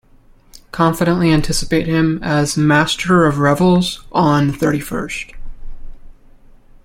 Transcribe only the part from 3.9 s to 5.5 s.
on thirty-first.